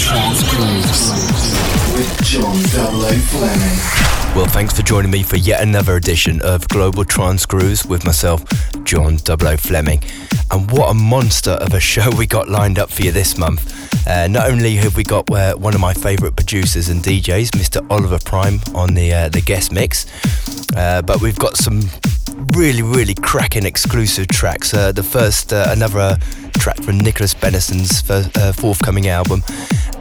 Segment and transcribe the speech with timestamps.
[0.00, 1.10] Trance Grooves
[1.94, 2.56] with John
[2.90, 3.20] W.
[3.20, 4.34] Fleming.
[4.34, 8.42] Well, thanks for joining me for yet another edition of Global Trance Grooves with myself,
[8.84, 9.56] John W.
[9.58, 10.02] Fleming.
[10.50, 14.06] And what a monster of a show we got lined up for you this month.
[14.08, 17.86] Uh, not only have we got uh, one of my favourite producers and DJs, Mr.
[17.90, 20.06] Oliver Prime, on the uh, the guest mix,
[20.76, 21.82] uh, but we've got some
[22.56, 24.72] really, really cracking exclusive tracks.
[24.72, 26.16] Uh, the first, uh, another
[26.50, 29.42] track from Nicholas Bennison's first, uh, forthcoming album,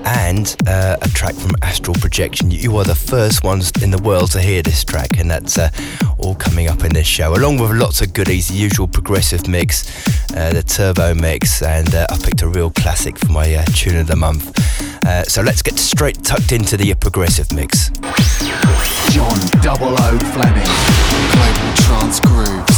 [0.05, 2.52] and uh, a track from Astral Projection.
[2.52, 5.70] You are the first ones in the world to hear this track, and that's uh,
[6.17, 9.85] all coming up in this show, along with lots of goodies, the usual progressive mix,
[10.35, 14.16] uh, the turbo mix, and I picked a real classic for my tune of the
[14.16, 14.57] month.
[15.27, 17.90] so let's get straight tucked into the progressive mix.
[19.12, 20.70] John Double O Fleming.
[21.31, 22.69] Global Trance Grooves.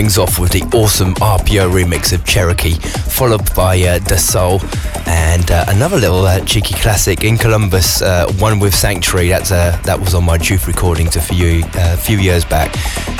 [0.00, 2.72] Things off with the awesome RPO remix of Cherokee,
[3.10, 4.62] followed by uh, Soul,
[5.06, 9.28] and uh, another little uh, cheeky classic in Columbus, uh, one with Sanctuary.
[9.28, 12.74] That's uh, that was on my J00F recordings a few uh, few years back,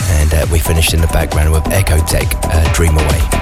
[0.09, 3.39] and uh, we finished in the background with Ecotech, Dream Away.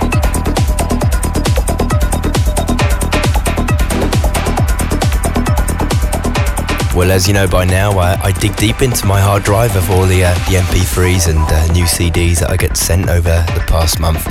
[6.99, 9.89] Well, as you know by now, I, I dig deep into my hard drive of
[9.89, 13.65] all the, uh, the MP3s and uh, new CDs that I get sent over the
[13.69, 14.27] past month.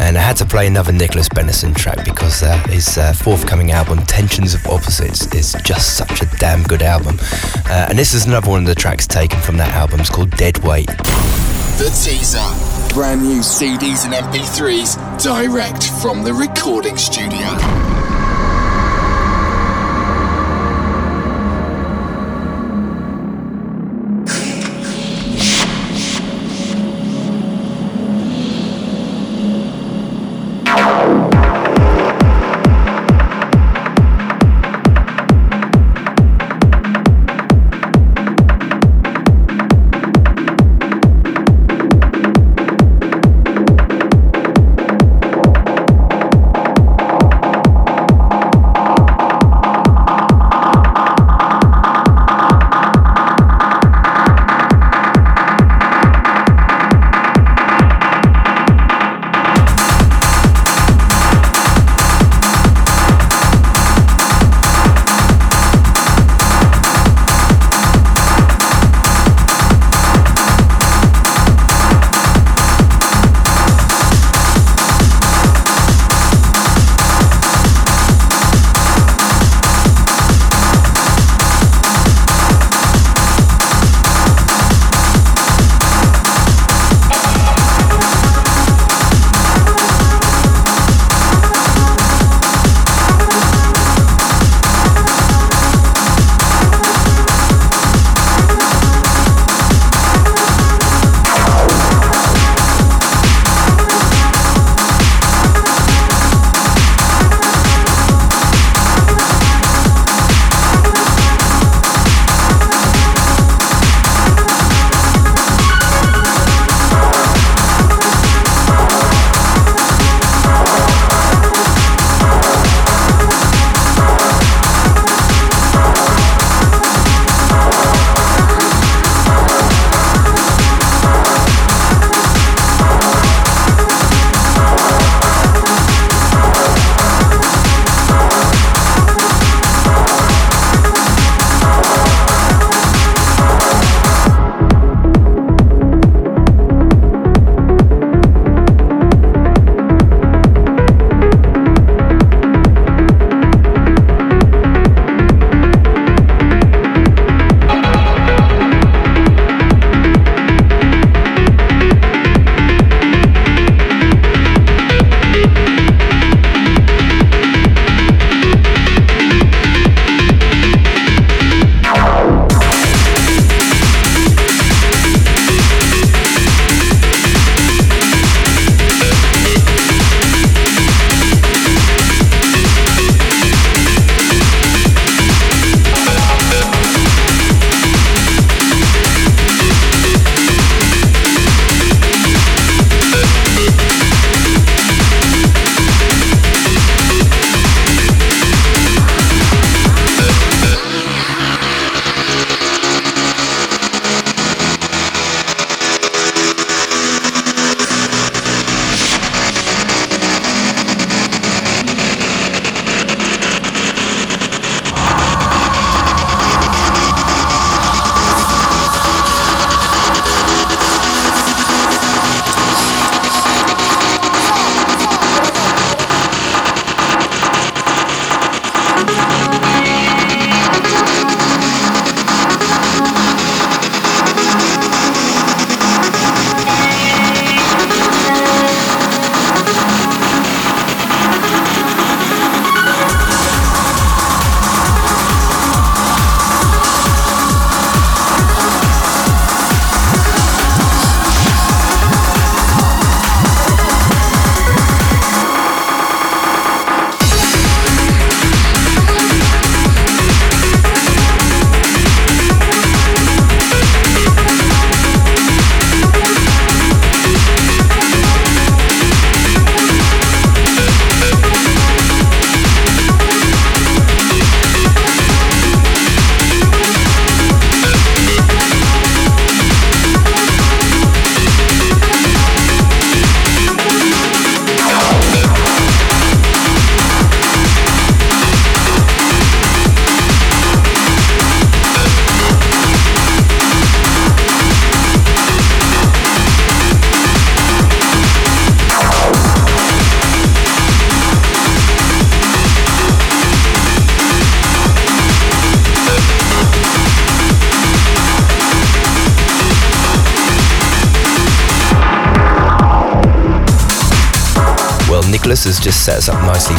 [0.00, 3.98] And I had to play another Nicholas Bennison track because uh, his uh, forthcoming album,
[4.06, 7.18] Tensions of Opposites, is just such a damn good album.
[7.68, 9.98] Uh, and this is another one of the tracks taken from that album.
[9.98, 10.86] It's called Dead Weight.
[10.86, 12.94] The teaser.
[12.94, 17.83] Brand new CDs and MP3s direct from the recording studio.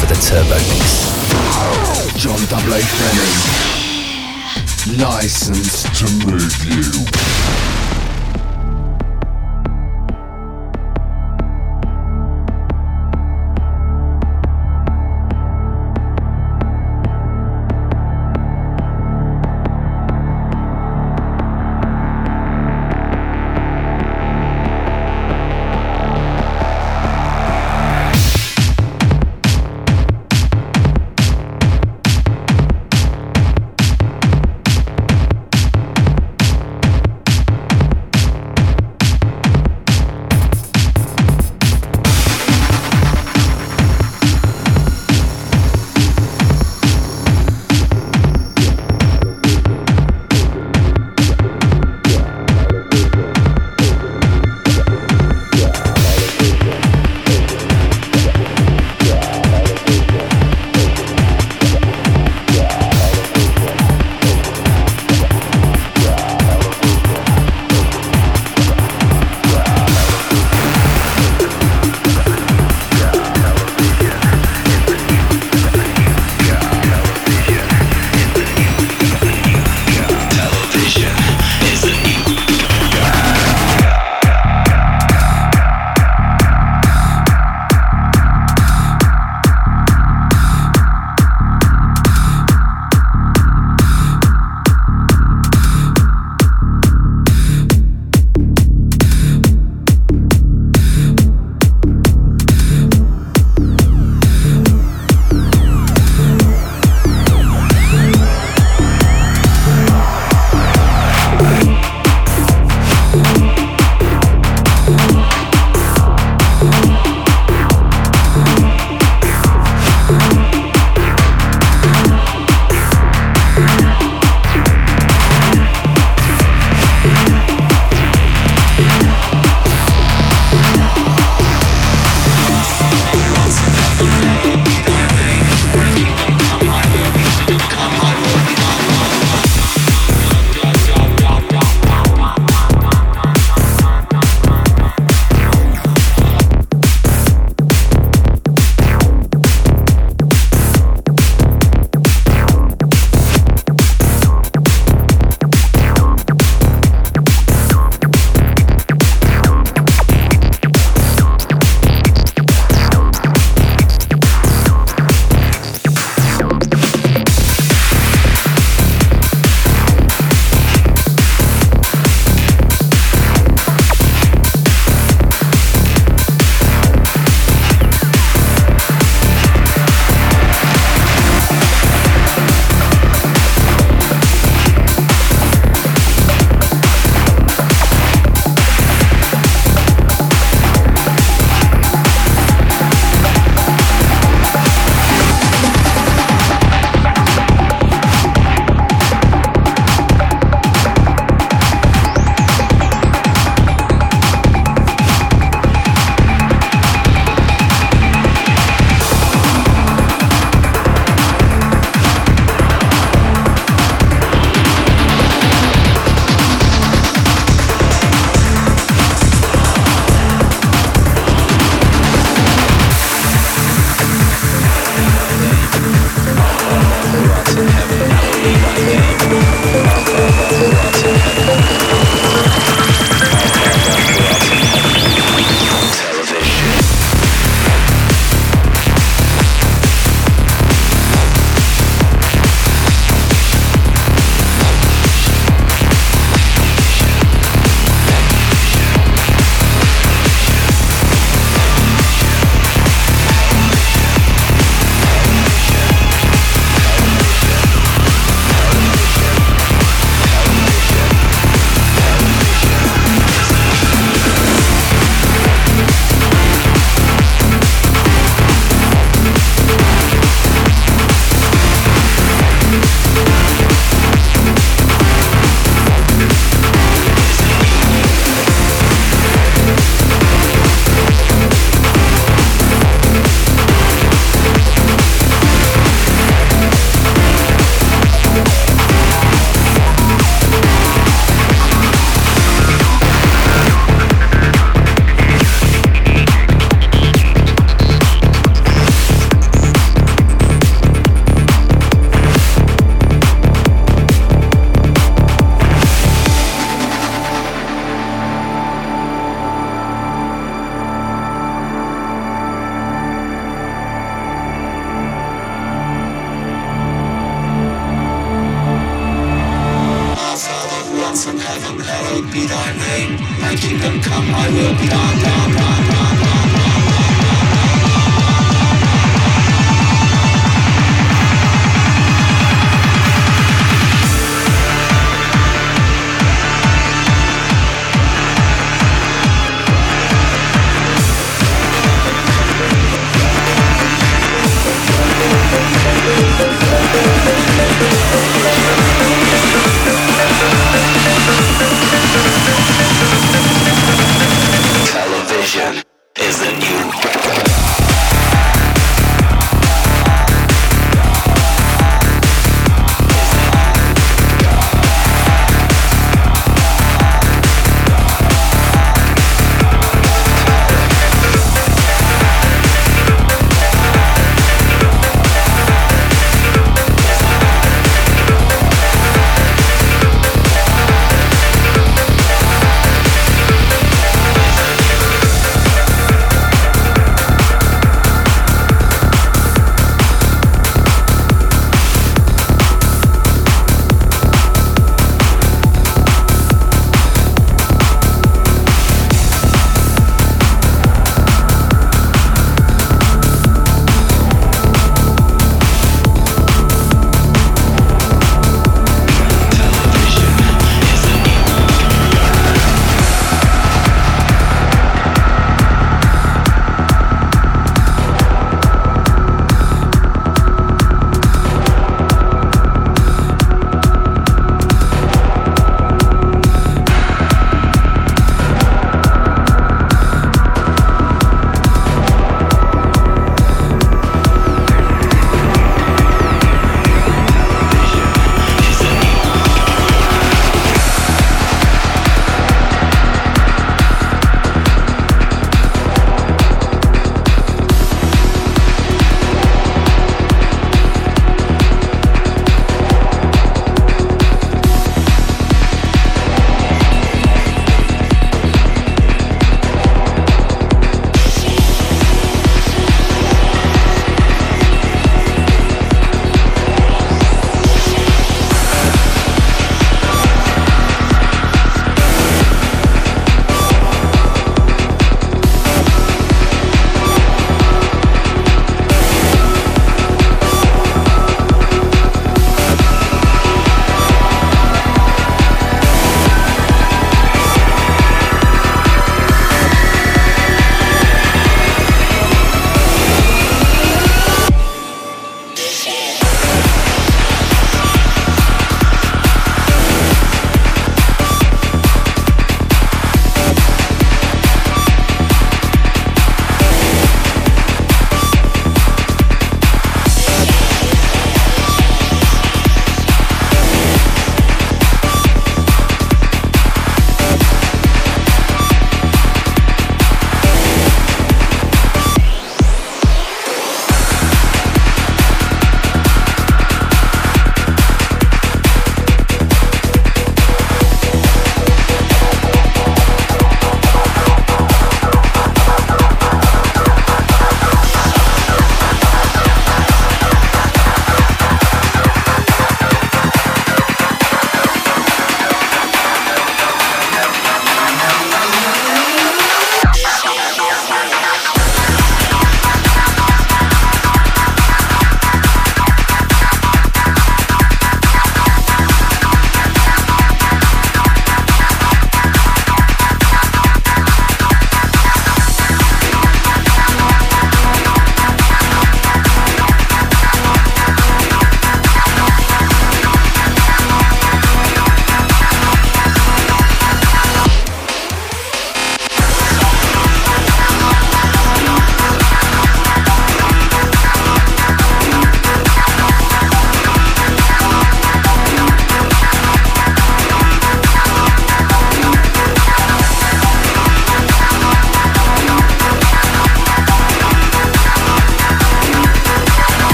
[0.00, 1.12] For the turbo mix.
[2.16, 2.40] John
[2.72, 3.36] A Fleming.
[4.98, 7.19] Licensed to move you.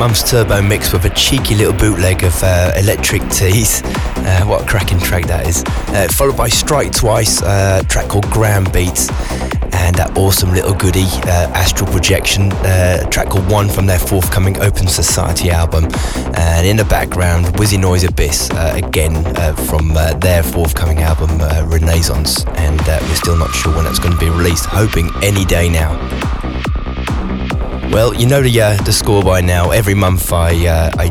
[0.00, 3.82] Month's Turbo Mix with a cheeky little bootleg of uh, Electric Tease.
[3.84, 5.62] Uh, what a cracking track that is.
[5.88, 9.10] Uh, followed by Strike Twice, uh, a track called Grand Beats,
[9.74, 14.56] and that awesome little goodie, uh, Astral Projection, uh, track called One from their forthcoming
[14.62, 15.86] Open Society album.
[16.34, 19.22] And in the background, Wizzy Noise Abyss, again
[19.66, 21.28] from their forthcoming album,
[21.68, 22.46] Renaissance.
[22.56, 26.39] And we're still not sure when that's going to be released, hoping any day now.
[27.90, 29.72] Well, you know the uh, the score by now.
[29.72, 31.08] Every month I uh, I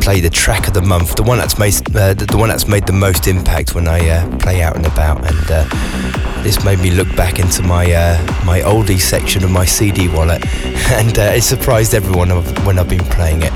[0.00, 2.66] play the track of the month, the one that's made uh, the, the, one that's
[2.66, 5.18] made the most impact when I uh, play out and about.
[5.18, 9.64] And uh, this made me look back into my uh, my oldie section of my
[9.64, 10.44] CD wallet,
[10.90, 12.30] and it surprised everyone
[12.64, 13.52] when I've been playing it.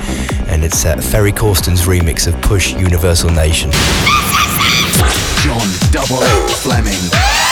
[0.47, 3.73] And it's Ferry Corsten's remix of Push Universal Nation.
[5.43, 6.23] John Double
[6.63, 7.50] Fleming.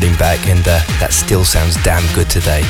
[0.00, 2.64] Back, and uh, that still sounds damn good today.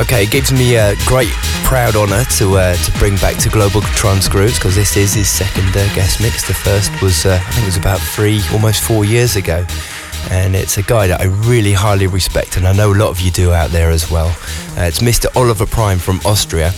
[0.00, 1.28] Okay, it gives me a great,
[1.64, 3.82] proud honour to uh, to bring back to Global
[4.30, 6.48] Grooves because this is his second uh, guest mix.
[6.48, 9.66] The first was, uh, I think, it was about three, almost four years ago,
[10.30, 13.20] and it's a guy that I really highly respect, and I know a lot of
[13.20, 14.28] you do out there as well.
[14.78, 15.26] Uh, it's Mr.
[15.36, 16.72] Oliver Prime from Austria.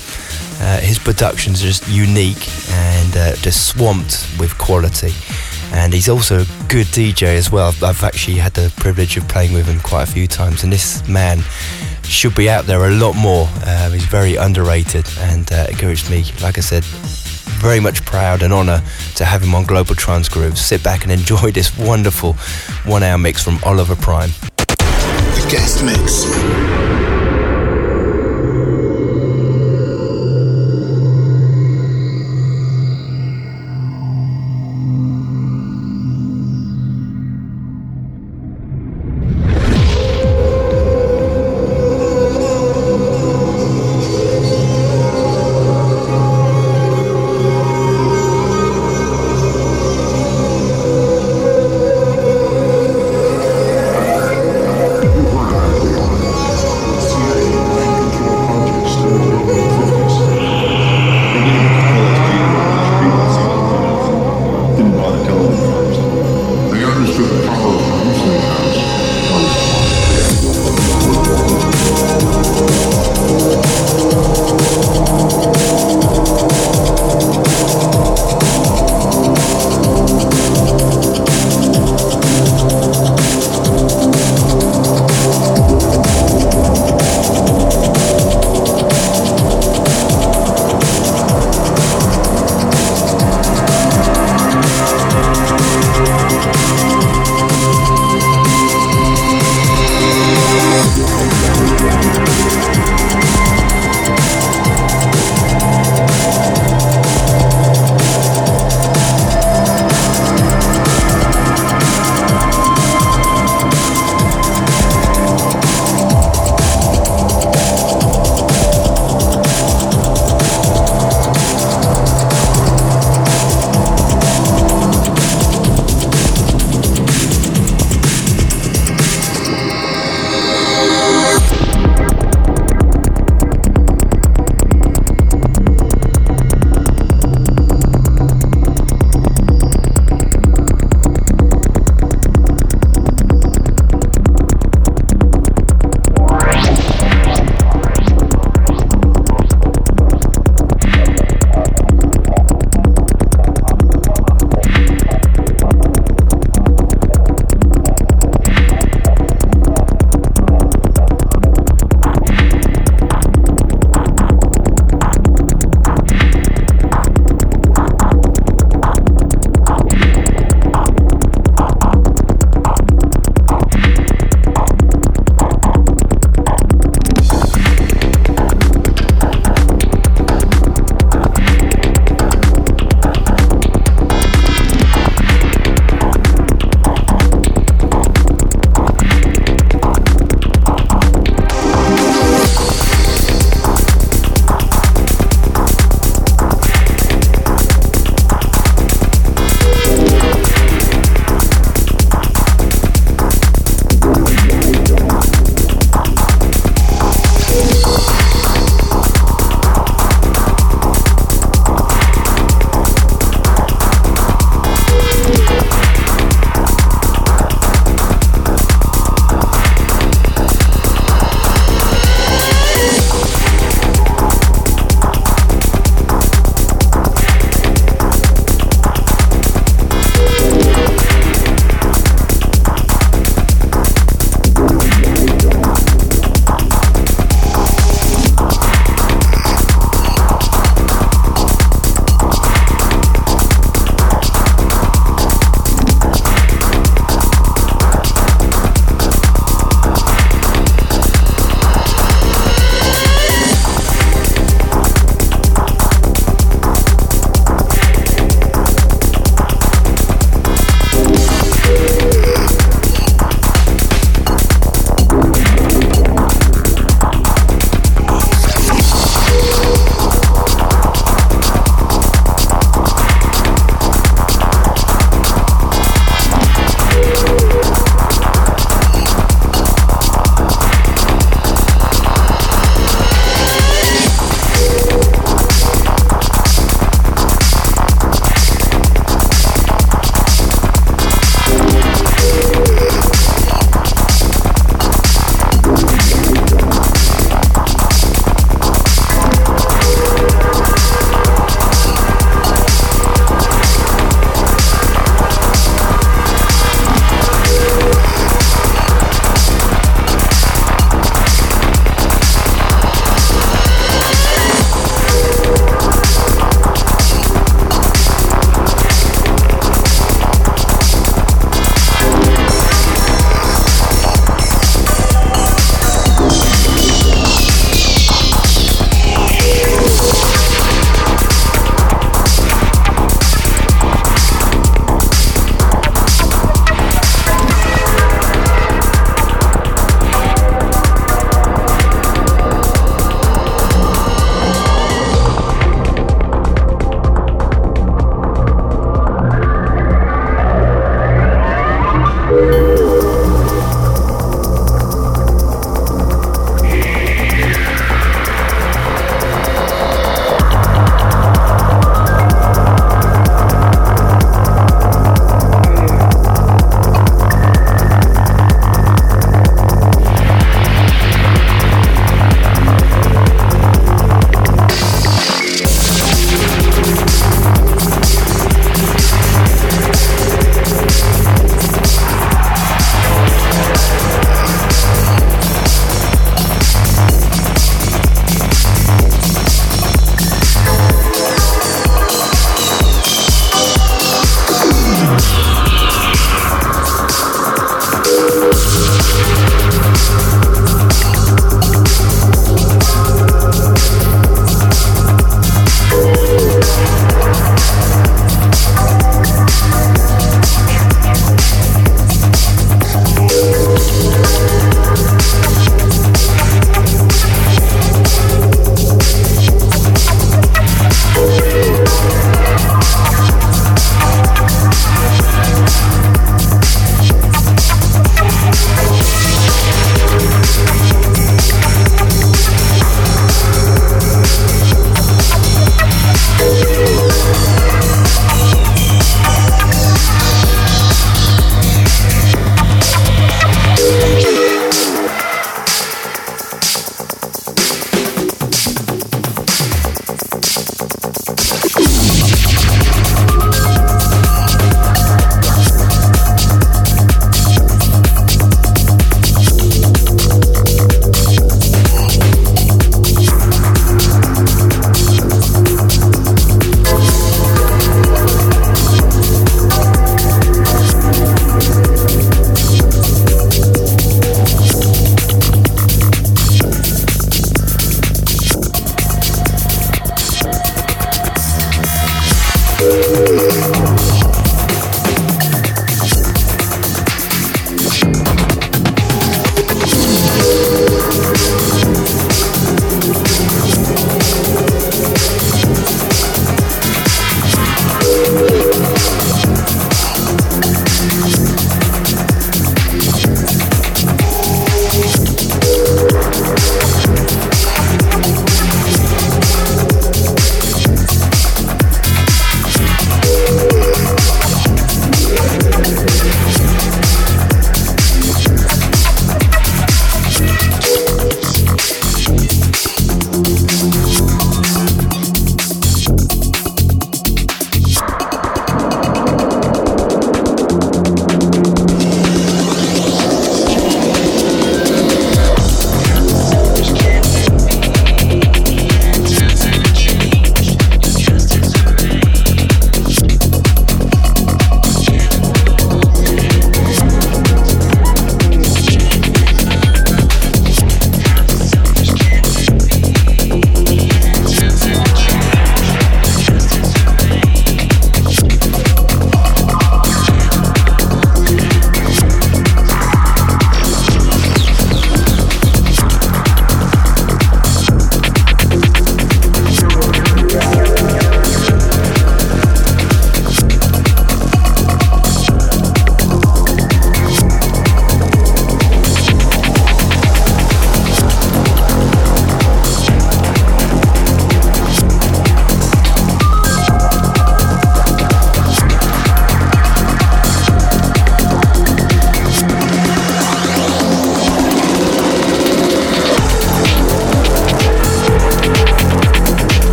[0.61, 3.13] Uh, his production's are just unique and
[3.43, 5.15] just swamped with quality.
[5.73, 7.75] And he's also a good DJ as well.
[7.83, 11.07] I've actually had the privilege of playing with him quite a few times, and this
[11.09, 11.41] man
[12.05, 13.49] should be out there a lot more.
[13.65, 16.85] Uh, he's very underrated and uh, encouraged me, like I said,
[17.59, 18.83] very much proud and honour
[19.17, 20.61] to have him on Global Trance Grooves.
[20.61, 22.35] Sit back and enjoy this wonderful
[22.85, 24.31] one hour mix from Oliver Prime.
[24.57, 26.88] The guest mix.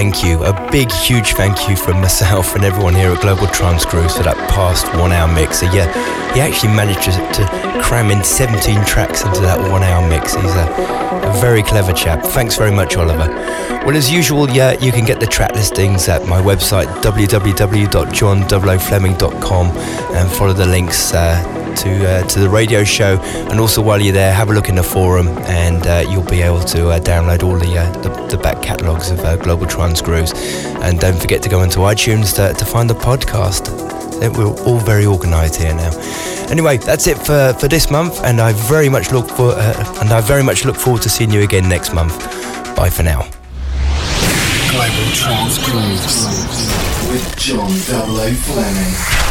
[0.00, 3.84] Thank you, a big, huge thank you from myself and everyone here at Global Trance
[3.84, 5.60] Grooves for that past one hour mix.
[5.60, 5.92] So, yeah,
[6.32, 7.10] he actually managed to,
[7.82, 10.34] cram in 17 tracks into that one hour mix.
[10.34, 10.64] He's a,
[11.28, 12.24] a very clever chap.
[12.24, 13.28] Thanks very much, Oliver.
[13.84, 19.66] Well, as usual, yeah, you can get the track listings at my website, www.john00fleming.com,
[20.16, 21.12] and follow the links.
[21.12, 23.18] Uh, to uh, to the radio show,
[23.50, 26.42] and also while you're there, have a look in the forum, and uh, you'll be
[26.42, 28.09] able to uh, download all the, uh, the,
[28.70, 30.32] catalogues of uh, Global Trance Grooves,
[30.84, 33.68] and don't forget to go into iTunes to, to find the podcast.
[34.36, 35.90] We're all very organised here now.
[36.50, 40.12] Anyway, that's it for, for this month, and I very much look for uh, and
[40.12, 42.16] I very much look forward to seeing you again next month.
[42.76, 43.22] Bye for now.
[44.70, 45.08] Global
[45.66, 46.30] Grooves
[47.10, 49.29] with John 00 Fleming.